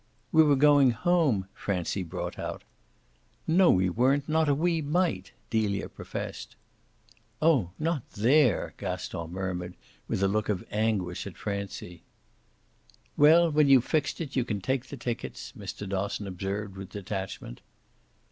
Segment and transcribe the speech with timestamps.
[0.31, 2.63] "We were going home," Francie brought out.
[3.45, 6.55] "No we weren't not a wee mite!" Delia professed.
[7.39, 9.75] "Oh not THERE" Gaston murmured,
[10.07, 12.01] with a look of anguish at Francie.
[13.15, 15.87] "Well, when you've fixed it you can take the tickets," Mr.
[15.87, 17.61] Dosson observed with detachment.